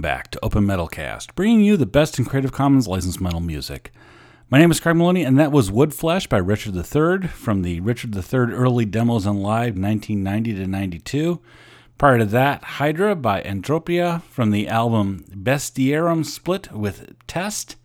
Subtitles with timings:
[0.00, 3.38] Welcome back to Open Metal Cast, bringing you the best in Creative Commons licensed metal
[3.38, 3.92] music.
[4.48, 8.16] My name is Craig Maloney, and that was Woodflesh by Richard III from the Richard
[8.16, 11.42] III early demos on live 1990 to 92.
[11.98, 17.76] Prior to that, Hydra by Entropia from the album Bestiarum split with Test.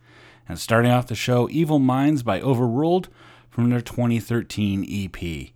[0.47, 3.09] And starting off the show, Evil Minds by Overruled
[3.49, 5.49] from their 2013 EP.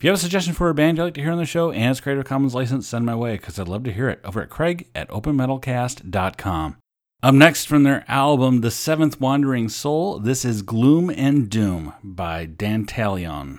[0.00, 1.70] If you have a suggestion for a band you'd like to hear on the show
[1.70, 4.40] and it's Creative Commons license, send my way because I'd love to hear it over
[4.40, 6.78] at craig at openmetalcast.com.
[7.22, 12.46] Up next from their album The Seventh Wandering Soul, this is Gloom and Doom by
[12.46, 13.58] Dantalion.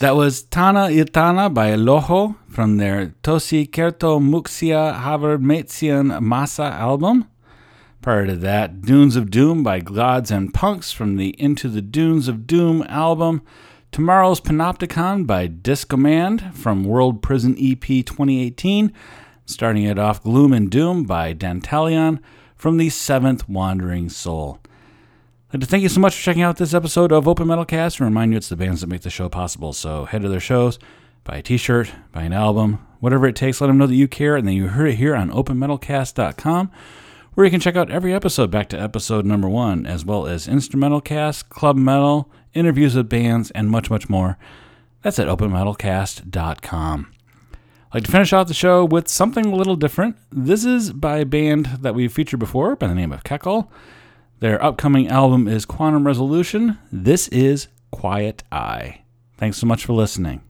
[0.00, 7.28] That was Tana Itana by Loho from their Tosi Kerto Muxia Haver Metzian Masa album.
[8.00, 12.28] Prior to that, Dunes of Doom by Gods and Punks from the Into the Dunes
[12.28, 13.42] of Doom album.
[13.90, 18.92] Tomorrow's Panopticon by Discommand from World Prison EP 2018.
[19.46, 22.20] Starting it off, Gloom and Doom by Dantalion
[22.54, 24.60] from the Seventh Wandering Soul.
[25.52, 28.00] Like to thank you so much for checking out this episode of Open Metal Cast
[28.00, 29.72] and remind you it's the bands that make the show possible.
[29.72, 30.78] So head to their shows,
[31.24, 34.08] buy a t shirt, buy an album, whatever it takes, let them know that you
[34.08, 36.70] care, and then you heard it here on openmetalcast.com,
[37.32, 40.46] where you can check out every episode back to episode number one, as well as
[40.46, 44.36] instrumental cast, club metal, interviews with bands, and much, much more.
[45.00, 47.12] That's at openmetalcast.com.
[47.90, 50.18] I'd like to finish off the show with something a little different.
[50.30, 53.68] This is by a band that we've featured before by the name of Kekal.
[54.40, 56.78] Their upcoming album is Quantum Resolution.
[56.92, 59.02] This is Quiet Eye.
[59.36, 60.42] Thanks so much for listening.